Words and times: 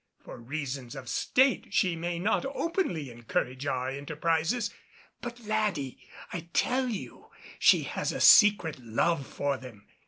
For 0.17 0.39
reasons 0.39 0.95
of 0.95 1.07
state 1.07 1.67
she 1.75 1.95
may 1.95 2.17
not 2.17 2.43
openly 2.43 3.11
encourage 3.11 3.67
our 3.67 3.89
enterprises; 3.89 4.71
but, 5.21 5.41
laddie, 5.45 5.99
I 6.33 6.49
tell 6.53 6.89
you 6.89 7.29
she 7.59 7.83
has 7.83 8.11
a 8.11 8.19
secret 8.19 8.79
love 8.79 9.27
for 9.27 9.57
them. 9.57 9.85